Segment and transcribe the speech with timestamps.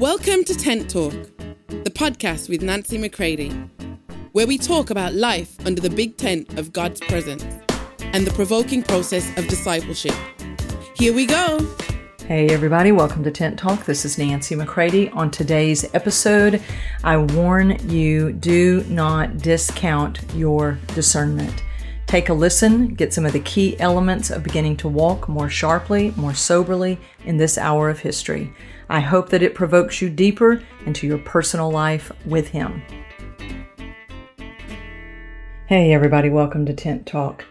[0.00, 1.12] Welcome to Tent Talk,
[1.68, 3.50] the podcast with Nancy McCready,
[4.32, 7.44] where we talk about life under the big tent of God's presence
[8.00, 10.14] and the provoking process of discipleship.
[10.96, 11.58] Here we go.
[12.26, 13.84] Hey, everybody, welcome to Tent Talk.
[13.84, 15.10] This is Nancy McCready.
[15.10, 16.62] On today's episode,
[17.04, 21.62] I warn you do not discount your discernment.
[22.06, 26.14] Take a listen, get some of the key elements of beginning to walk more sharply,
[26.16, 28.50] more soberly in this hour of history.
[28.92, 32.82] I hope that it provokes you deeper into your personal life with Him.
[35.66, 37.44] Hey, everybody, welcome to Tent Talk.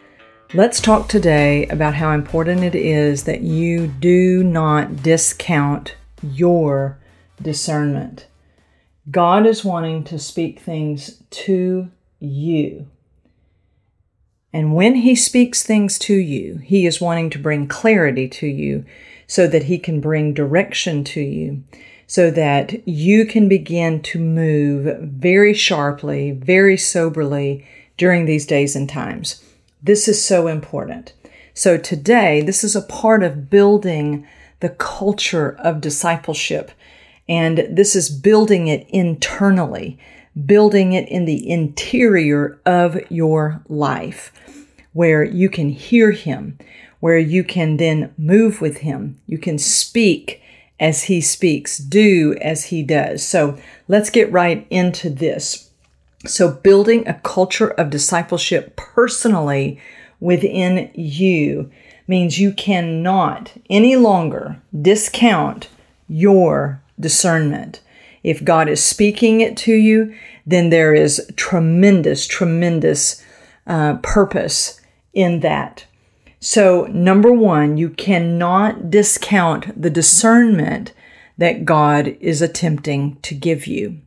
[0.53, 6.99] Let's talk today about how important it is that you do not discount your
[7.41, 8.27] discernment.
[9.09, 12.85] God is wanting to speak things to you.
[14.51, 18.83] And when He speaks things to you, He is wanting to bring clarity to you
[19.29, 21.63] so that He can bring direction to you,
[22.07, 27.63] so that you can begin to move very sharply, very soberly
[27.95, 29.43] during these days and times.
[29.83, 31.13] This is so important.
[31.53, 34.25] So today, this is a part of building
[34.61, 36.71] the culture of discipleship.
[37.27, 39.99] And this is building it internally,
[40.45, 44.33] building it in the interior of your life
[44.93, 46.57] where you can hear Him,
[46.99, 49.19] where you can then move with Him.
[49.27, 50.41] You can speak
[50.79, 53.25] as He speaks, do as He does.
[53.25, 55.69] So let's get right into this.
[56.25, 59.79] So, building a culture of discipleship personally
[60.19, 61.71] within you
[62.09, 65.69] means you cannot any longer discount
[66.09, 67.79] your discernment.
[68.21, 70.13] If God is speaking it to you,
[70.45, 73.23] then there is tremendous, tremendous
[73.65, 74.81] uh, purpose
[75.13, 75.85] in that.
[76.39, 80.93] So, number one, you cannot discount the discernment
[81.37, 83.99] that God is attempting to give you.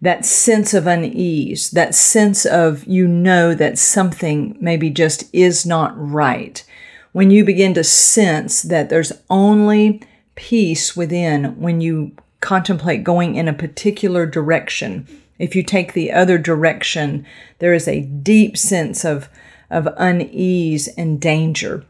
[0.00, 5.92] That sense of unease, that sense of you know that something maybe just is not
[5.96, 6.64] right.
[7.12, 10.02] When you begin to sense that there's only
[10.36, 15.06] peace within when you contemplate going in a particular direction.
[15.38, 17.26] If you take the other direction,
[17.58, 19.28] there is a deep sense of
[19.70, 21.84] of unease and danger.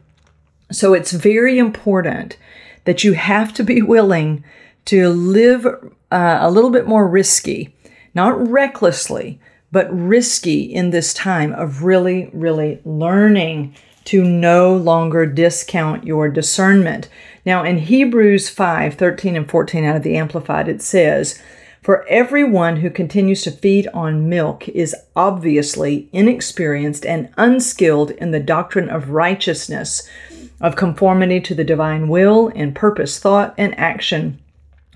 [0.71, 2.37] So it's very important
[2.85, 4.43] that you have to be willing
[4.85, 7.75] to live uh, a little bit more risky,
[8.15, 9.39] not recklessly,
[9.71, 13.75] but risky in this time of really, really learning
[14.05, 17.07] to no longer discount your discernment.
[17.45, 21.39] Now, in Hebrews 5 13 and 14 out of the Amplified, it says,
[21.81, 28.39] for everyone who continues to feed on milk is obviously inexperienced and unskilled in the
[28.39, 30.07] doctrine of righteousness,
[30.59, 34.39] of conformity to the divine will in purpose, thought, and action.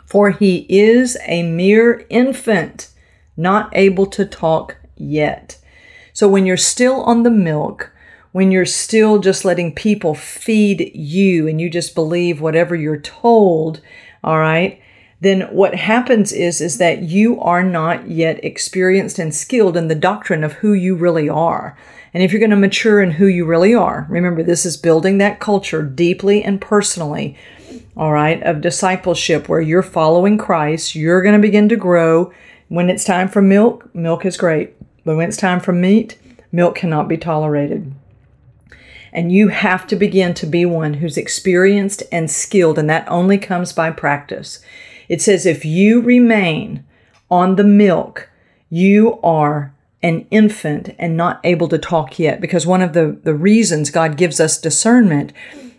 [0.05, 2.89] For he is a mere infant,
[3.37, 5.57] not able to talk yet.
[6.11, 7.91] So when you're still on the milk,
[8.33, 13.79] when you're still just letting people feed you and you just believe whatever you're told,
[14.23, 14.81] all right,
[15.23, 19.95] then what happens is is that you are not yet experienced and skilled in the
[19.95, 21.77] doctrine of who you really are.
[22.13, 25.17] And if you're going to mature in who you really are, remember this is building
[25.17, 27.35] that culture deeply and personally,
[27.97, 32.31] all right, of discipleship where you're following Christ, you're going to begin to grow.
[32.69, 34.75] When it's time for milk, milk is great.
[35.05, 36.17] But when it's time for meat,
[36.51, 37.93] milk cannot be tolerated.
[39.11, 43.37] And you have to begin to be one who's experienced and skilled, and that only
[43.37, 44.59] comes by practice.
[45.13, 46.83] It says, if you remain
[47.29, 48.31] on the milk,
[48.71, 52.41] you are an infant and not able to talk yet.
[52.41, 55.31] Because one of the, the reasons God gives us discernment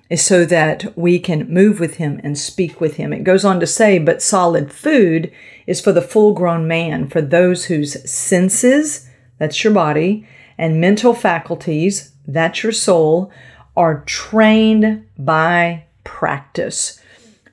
[0.08, 3.12] is so that we can move with Him and speak with Him.
[3.12, 5.32] It goes on to say, but solid food
[5.66, 11.12] is for the full grown man, for those whose senses, that's your body, and mental
[11.12, 13.32] faculties, that's your soul,
[13.76, 17.00] are trained by practice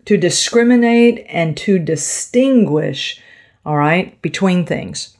[0.06, 3.22] to discriminate and to distinguish,
[3.66, 5.17] all right, between things.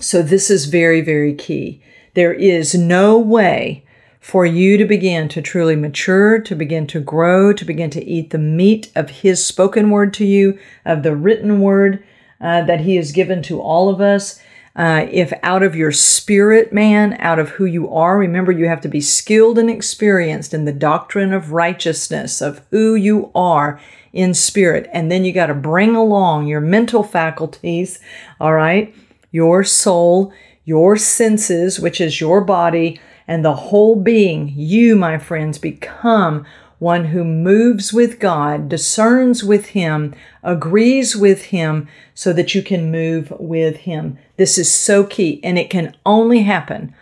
[0.00, 1.82] So this is very, very key.
[2.14, 3.84] There is no way
[4.20, 8.30] for you to begin to truly mature, to begin to grow, to begin to eat
[8.30, 12.02] the meat of His spoken word to you, of the written word
[12.40, 14.40] uh, that He has given to all of us.
[14.76, 18.80] Uh, if out of your spirit, man, out of who you are, remember you have
[18.80, 23.80] to be skilled and experienced in the doctrine of righteousness, of who you are
[24.12, 24.90] in spirit.
[24.92, 28.00] And then you got to bring along your mental faculties,
[28.40, 28.92] all right,
[29.30, 30.32] your soul,
[30.64, 34.52] your senses, which is your body, and the whole being.
[34.56, 36.44] You, my friends, become
[36.78, 42.90] one who moves with God, discerns with Him, agrees with Him, so that you can
[42.90, 44.18] move with Him.
[44.36, 46.94] This is so key, and it can only happen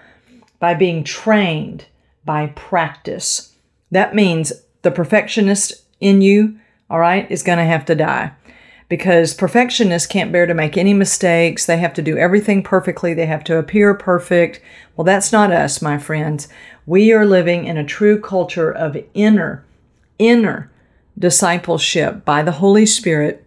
[0.58, 1.86] by being trained
[2.24, 3.54] by practice.
[3.90, 4.52] That means
[4.82, 6.58] the perfectionist in you,
[6.90, 8.32] all right, is going to have to die
[8.92, 11.64] because perfectionists can't bear to make any mistakes.
[11.64, 13.14] They have to do everything perfectly.
[13.14, 14.60] They have to appear perfect.
[14.94, 16.46] Well, that's not us, my friends.
[16.86, 19.64] We are living in a true culture of inner,
[20.18, 20.70] inner
[21.16, 23.44] discipleship by the Holy Spirit,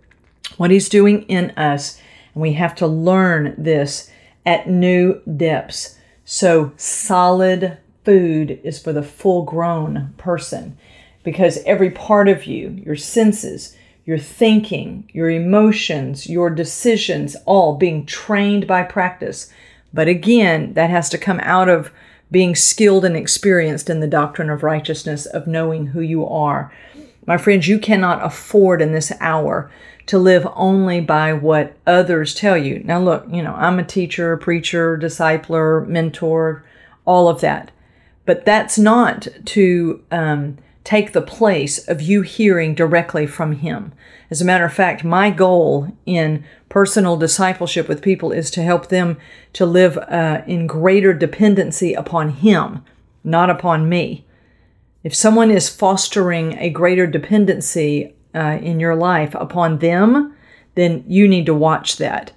[0.55, 1.99] what He's doing in us.
[2.33, 4.09] And we have to learn this
[4.45, 5.97] at new depths.
[6.23, 10.77] So, solid food is for the full grown person
[11.23, 18.05] because every part of you, your senses, your thinking, your emotions, your decisions, all being
[18.05, 19.51] trained by practice.
[19.93, 21.91] But again, that has to come out of
[22.31, 26.71] being skilled and experienced in the doctrine of righteousness, of knowing who you are.
[27.25, 29.71] My friends, you cannot afford in this hour
[30.07, 32.81] to live only by what others tell you.
[32.83, 36.63] Now, look, you know, I'm a teacher, preacher, discipler, mentor,
[37.05, 37.71] all of that.
[38.25, 43.93] But that's not to um, take the place of you hearing directly from Him.
[44.29, 46.43] As a matter of fact, my goal in
[46.75, 49.17] personal discipleship with people is to help them
[49.53, 52.83] to live uh, in greater dependency upon Him,
[53.23, 54.25] not upon me.
[55.01, 60.35] If someone is fostering a greater dependency uh, in your life upon them,
[60.73, 62.33] then you need to watch that.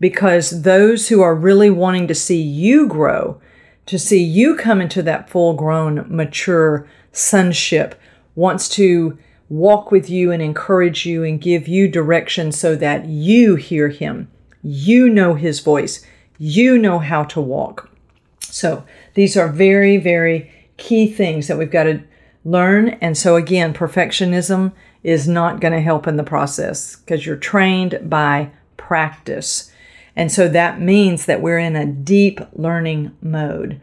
[0.00, 3.42] Because those who are really wanting to see you grow,
[3.84, 7.94] to see you come into that full grown, mature sonship,
[8.34, 13.56] wants to walk with you and encourage you and give you direction so that you
[13.56, 14.28] hear him.
[14.62, 16.04] You know his voice.
[16.38, 17.90] You know how to walk.
[18.40, 18.84] So
[19.14, 22.02] these are very, very key things that we've got to
[22.44, 22.90] learn.
[23.00, 24.72] And so again, perfectionism
[25.02, 29.70] is not going to help in the process because you're trained by practice.
[30.16, 33.80] And so that means that we're in a deep learning mode.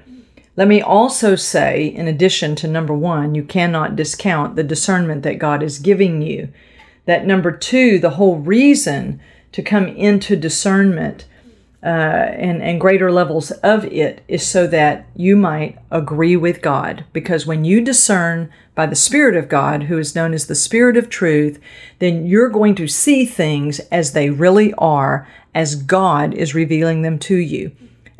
[0.55, 5.39] Let me also say, in addition to number one, you cannot discount the discernment that
[5.39, 6.49] God is giving you.
[7.05, 9.19] That number two, the whole reason
[9.51, 11.25] to come into discernment
[11.81, 17.03] uh, and, and greater levels of it is so that you might agree with God.
[17.13, 20.97] Because when you discern by the Spirit of God, who is known as the Spirit
[20.97, 21.59] of truth,
[21.97, 27.17] then you're going to see things as they really are, as God is revealing them
[27.19, 27.71] to you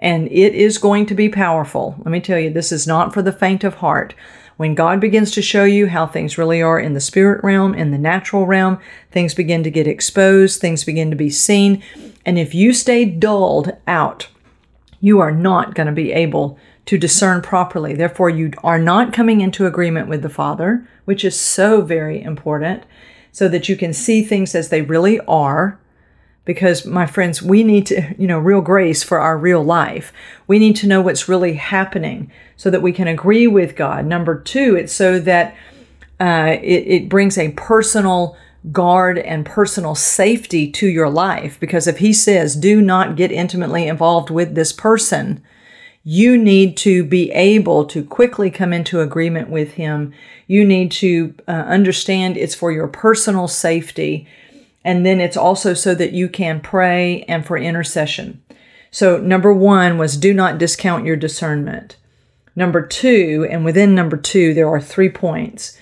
[0.04, 1.96] and it is going to be powerful.
[2.00, 4.14] Let me tell you, this is not for the faint of heart.
[4.58, 7.92] When God begins to show you how things really are in the spirit realm, in
[7.92, 8.80] the natural realm,
[9.12, 11.82] things begin to get exposed, things begin to be seen.
[12.26, 14.28] And if you stay dulled out,
[15.00, 17.96] you are not going to be able to discern properly.
[17.96, 22.84] Therefore, you are not coming into agreement with the Father, which is so very important,
[23.32, 25.80] so that you can see things as they really are
[26.46, 30.14] because my friends we need to you know real grace for our real life.
[30.48, 34.06] We need to know what's really happening so that we can agree with god.
[34.06, 35.56] Number two it's so that
[36.20, 38.38] uh, it, it brings a personal
[38.72, 41.60] guard and personal safety to your life.
[41.60, 45.44] Because if he says do not get intimately involved with this person
[46.04, 50.14] you need to be able to quickly come into agreement with him.
[50.48, 54.28] You need to uh, understand it's for your personal safety
[54.84, 58.42] and then it's also so that you can pray and for intercession.
[58.92, 61.98] So, number one was do not discount your discernment.
[62.56, 65.78] Number two, and within number two, there are three points.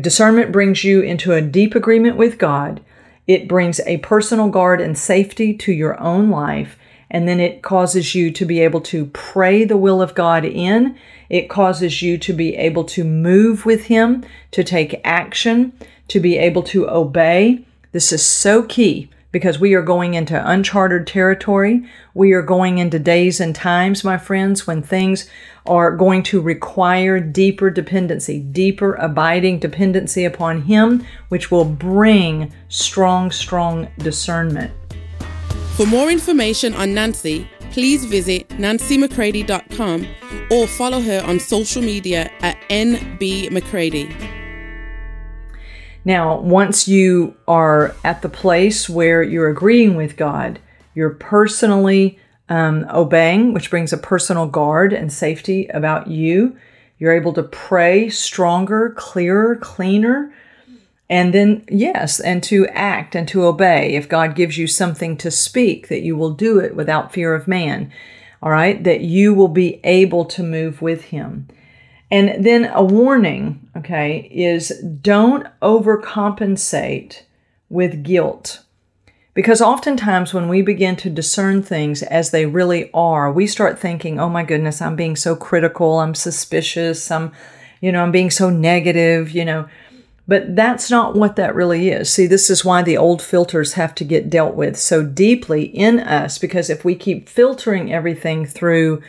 [0.00, 2.80] Discernment brings you into a deep agreement with God.
[3.26, 6.78] It brings a personal guard and safety to your own life.
[7.10, 10.96] And then it causes you to be able to pray the will of God in.
[11.28, 15.72] It causes you to be able to move with Him, to take action,
[16.08, 17.64] to be able to obey.
[17.92, 21.84] This is so key because we are going into uncharted territory.
[22.14, 25.28] We are going into days and times, my friends, when things
[25.66, 33.30] are going to require deeper dependency, deeper abiding dependency upon Him, which will bring strong,
[33.32, 34.72] strong discernment.
[35.76, 40.06] For more information on Nancy, please visit nancymccready.com
[40.50, 44.39] or follow her on social media at nbmccready.
[46.04, 50.58] Now, once you are at the place where you're agreeing with God,
[50.94, 56.56] you're personally um, obeying, which brings a personal guard and safety about you.
[56.98, 60.32] You're able to pray stronger, clearer, cleaner.
[61.08, 63.94] And then, yes, and to act and to obey.
[63.94, 67.48] If God gives you something to speak, that you will do it without fear of
[67.48, 67.92] man.
[68.42, 71.48] All right, that you will be able to move with Him.
[72.10, 77.22] And then a warning, okay, is don't overcompensate
[77.68, 78.64] with guilt.
[79.32, 84.18] Because oftentimes when we begin to discern things as they really are, we start thinking,
[84.18, 87.30] oh my goodness, I'm being so critical, I'm suspicious, I'm,
[87.80, 89.68] you know, I'm being so negative, you know.
[90.26, 92.12] But that's not what that really is.
[92.12, 96.00] See, this is why the old filters have to get dealt with so deeply in
[96.00, 99.00] us, because if we keep filtering everything through,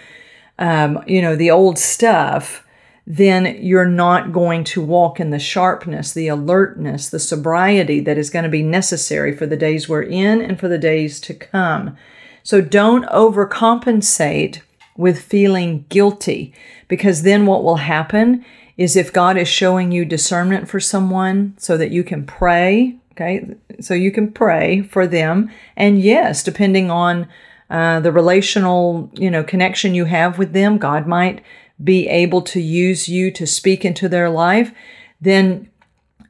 [0.60, 2.66] um, you know, the old stuff,
[3.08, 8.30] then you're not going to walk in the sharpness, the alertness, the sobriety that is
[8.30, 11.98] going to be necessary for the days we're in and for the days to come.
[12.44, 14.62] So don't overcompensate
[14.96, 16.54] with feeling guilty
[16.88, 18.46] because then what will happen
[18.78, 23.56] is if God is showing you discernment for someone so that you can pray, okay,
[23.80, 25.50] so you can pray for them.
[25.76, 27.28] And yes, depending on
[27.70, 31.44] uh, the relational, you know, connection you have with them, God might
[31.84, 34.72] be able to use you to speak into their life,
[35.20, 35.70] then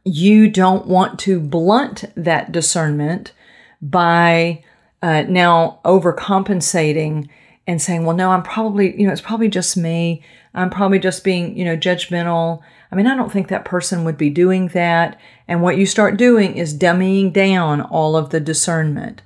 [0.03, 3.33] you don't want to blunt that discernment
[3.81, 4.63] by
[5.01, 7.27] uh, now overcompensating
[7.67, 10.23] and saying, well, no, I'm probably, you know, it's probably just me.
[10.53, 12.61] I'm probably just being, you know, judgmental.
[12.91, 15.19] I mean, I don't think that person would be doing that.
[15.47, 19.21] And what you start doing is dummying down all of the discernment.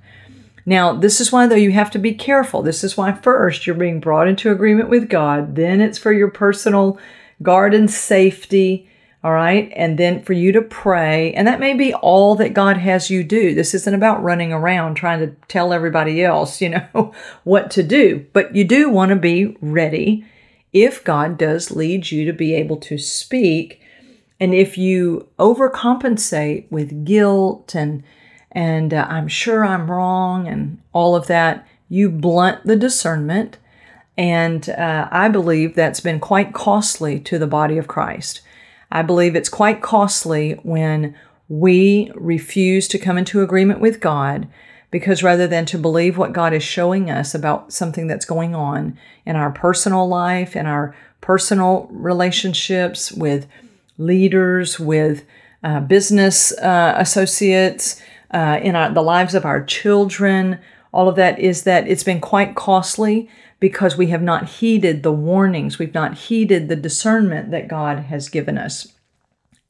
[0.65, 2.63] Now, this is why, though, you have to be careful.
[2.63, 5.55] This is why, first, you're being brought into agreement with God.
[5.55, 6.97] Then it's for your personal
[7.41, 8.89] garden safety.
[9.23, 9.71] All right.
[9.75, 11.33] And then for you to pray.
[11.33, 13.55] And that may be all that God has you do.
[13.55, 18.25] This isn't about running around trying to tell everybody else, you know, what to do.
[18.33, 20.25] But you do want to be ready
[20.73, 23.81] if God does lead you to be able to speak.
[24.39, 28.03] And if you overcompensate with guilt and
[28.55, 31.67] and uh, I'm sure I'm wrong and all of that.
[31.89, 33.57] You blunt the discernment.
[34.17, 38.39] And uh, I believe that's been quite costly to the body of Christ.
[38.89, 41.15] I believe it's quite costly when
[41.49, 44.47] we refuse to come into agreement with God
[44.89, 48.97] because rather than to believe what God is showing us about something that's going on
[49.25, 53.47] in our personal life, in our personal relationships with
[53.97, 55.25] leaders, with
[55.61, 58.01] uh, business uh, associates,
[58.31, 60.59] uh, in our, the lives of our children,
[60.93, 63.29] all of that is that it's been quite costly
[63.59, 68.29] because we have not heeded the warnings, we've not heeded the discernment that God has
[68.29, 68.93] given us.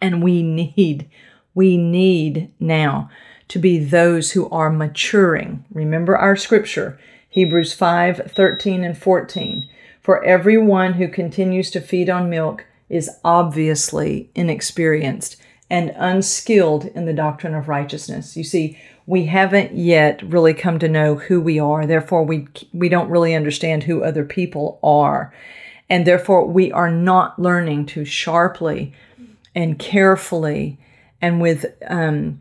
[0.01, 1.09] And we need,
[1.53, 3.09] we need now
[3.47, 5.65] to be those who are maturing.
[5.71, 9.69] Remember our scripture, Hebrews 5 13 and 14.
[10.01, 15.37] For everyone who continues to feed on milk is obviously inexperienced
[15.75, 18.37] and unskilled in the doctrine of righteousness.
[18.37, 21.85] You see, we haven't yet really come to know who we are.
[21.85, 25.33] Therefore, we, we don't really understand who other people are.
[25.89, 28.93] And therefore, we are not learning to sharply
[29.53, 30.79] and carefully
[31.21, 32.39] and with, um,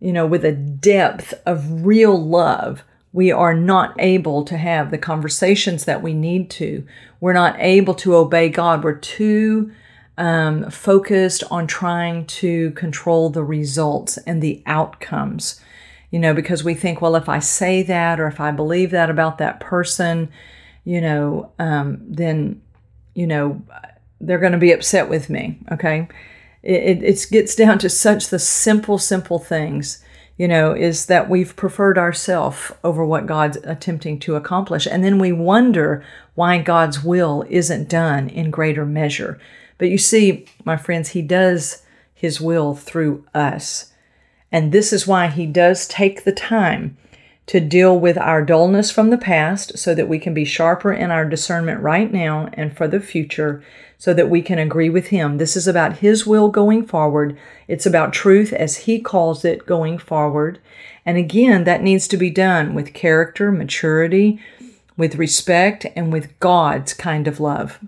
[0.00, 2.82] you know, with a depth of real love.
[3.12, 6.84] We are not able to have the conversations that we need to.
[7.20, 8.82] We're not able to obey God.
[8.82, 9.70] We're too
[10.18, 15.60] um, focused on trying to control the results and the outcomes.
[16.10, 19.08] You know, because we think, well, if I say that or if I believe that
[19.08, 20.28] about that person,
[20.84, 22.60] you know, um, then,
[23.14, 23.62] you know,
[24.20, 25.58] they're going to be upset with me.
[25.70, 26.08] Okay.
[26.62, 30.04] It, it gets down to such the simple, simple things,
[30.36, 34.86] you know, is that we've preferred ourselves over what God's attempting to accomplish.
[34.86, 36.04] And then we wonder
[36.34, 39.40] why God's will isn't done in greater measure.
[39.82, 41.82] But you see, my friends, He does
[42.14, 43.92] His will through us.
[44.52, 46.96] And this is why He does take the time
[47.46, 51.10] to deal with our dullness from the past so that we can be sharper in
[51.10, 53.60] our discernment right now and for the future
[53.98, 55.38] so that we can agree with Him.
[55.38, 57.36] This is about His will going forward.
[57.66, 60.60] It's about truth as He calls it going forward.
[61.04, 64.40] And again, that needs to be done with character, maturity,
[64.96, 67.80] with respect, and with God's kind of love.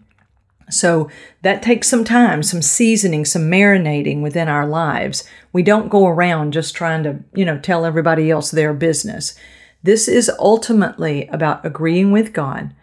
[0.71, 1.11] So
[1.43, 5.25] that takes some time, some seasoning, some marinating within our lives.
[5.53, 9.35] We don't go around just trying to, you know, tell everybody else their business.
[9.83, 12.75] This is ultimately about agreeing with God.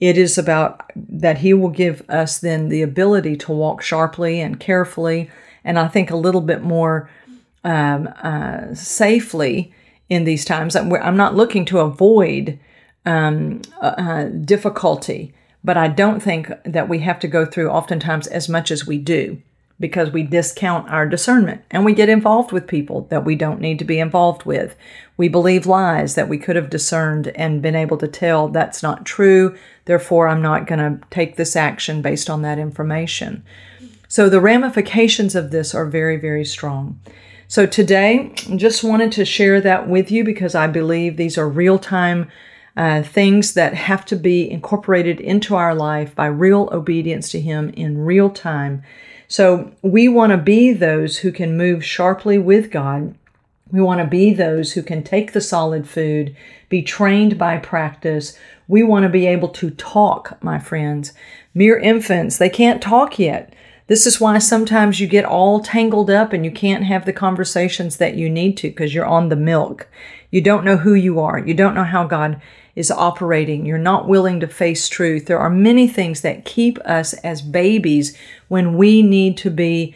[0.00, 4.60] It is about that He will give us then the ability to walk sharply and
[4.60, 5.30] carefully,
[5.64, 7.10] and I think a little bit more
[7.64, 9.74] um, uh, safely
[10.08, 10.76] in these times.
[10.76, 12.58] I'm not looking to avoid
[13.04, 15.32] um, uh, uh difficulty
[15.66, 18.98] but I don't think that we have to go through oftentimes as much as we
[18.98, 19.42] do.
[19.78, 23.78] because we discount our discernment and we get involved with people that we don't need
[23.78, 24.74] to be involved with.
[25.16, 29.04] We believe lies that we could have discerned and been able to tell that's not
[29.04, 29.56] true.
[29.84, 33.44] Therefore, I'm not going to take this action based on that information.
[34.08, 36.98] So the ramifications of this are very, very strong.
[37.48, 41.78] So today, just wanted to share that with you because I believe these are real
[41.78, 42.30] time
[42.76, 47.70] uh, things that have to be incorporated into our life by real obedience to Him
[47.70, 48.82] in real time.
[49.28, 53.14] So we want to be those who can move sharply with God.
[53.72, 56.36] We want to be those who can take the solid food,
[56.68, 58.38] be trained by practice.
[58.68, 61.12] We want to be able to talk, my friends.
[61.54, 63.54] Mere infants, they can't talk yet.
[63.88, 67.98] This is why sometimes you get all tangled up and you can't have the conversations
[67.98, 69.88] that you need to because you're on the milk.
[70.30, 71.38] You don't know who you are.
[71.38, 72.40] You don't know how God
[72.74, 73.64] is operating.
[73.64, 75.26] You're not willing to face truth.
[75.26, 79.94] There are many things that keep us as babies when we need to be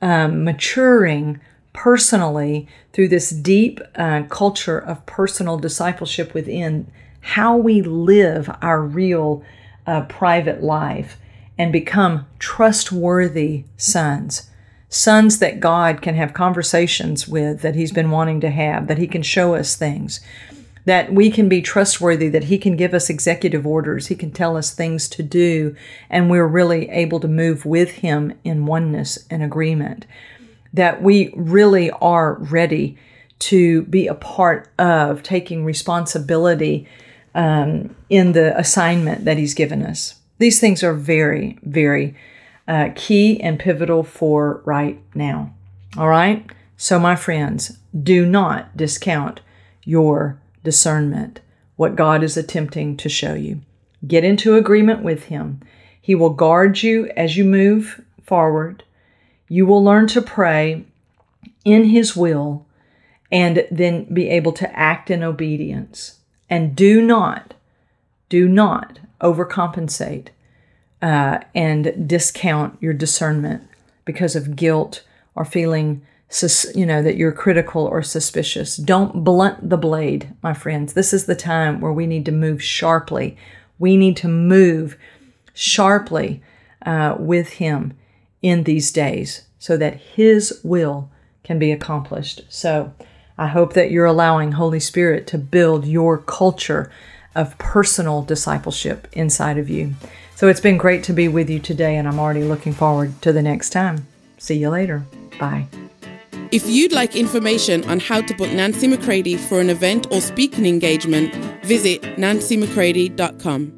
[0.00, 1.40] um, maturing
[1.74, 6.90] personally through this deep uh, culture of personal discipleship within
[7.20, 9.44] how we live our real
[9.86, 11.18] uh, private life
[11.58, 14.50] and become trustworthy sons.
[14.88, 19.06] Sons that God can have conversations with, that He's been wanting to have, that He
[19.06, 20.20] can show us things,
[20.84, 24.56] that we can be trustworthy, that He can give us executive orders, He can tell
[24.56, 25.74] us things to do,
[26.08, 30.06] and we're really able to move with Him in oneness and agreement.
[30.72, 32.96] That we really are ready
[33.38, 36.88] to be a part of taking responsibility
[37.34, 40.14] um, in the assignment that He's given us.
[40.38, 42.14] These things are very, very
[42.68, 45.54] uh, key and pivotal for right now.
[45.96, 46.44] All right?
[46.76, 49.40] So, my friends, do not discount
[49.84, 51.40] your discernment,
[51.76, 53.62] what God is attempting to show you.
[54.06, 55.60] Get into agreement with Him.
[56.00, 58.84] He will guard you as you move forward.
[59.48, 60.84] You will learn to pray
[61.64, 62.66] in His will
[63.32, 66.20] and then be able to act in obedience.
[66.50, 67.54] And do not,
[68.28, 70.28] do not overcompensate
[71.02, 73.68] uh, and discount your discernment
[74.04, 75.04] because of guilt
[75.34, 78.76] or feeling sus- you know that you're critical or suspicious.
[78.76, 80.92] Don't blunt the blade my friends.
[80.92, 83.36] This is the time where we need to move sharply.
[83.78, 84.96] We need to move
[85.52, 86.42] sharply
[86.84, 87.94] uh, with him
[88.42, 91.10] in these days so that his will
[91.44, 92.42] can be accomplished.
[92.48, 92.92] So
[93.38, 96.90] i hope that you're allowing holy spirit to build your culture
[97.36, 99.94] of personal discipleship inside of you.
[100.34, 103.32] So it's been great to be with you today, and I'm already looking forward to
[103.32, 104.06] the next time.
[104.38, 105.04] See you later.
[105.38, 105.68] Bye.
[106.50, 110.66] If you'd like information on how to book Nancy McCready for an event or speaking
[110.66, 113.75] engagement, visit nancymccready.com.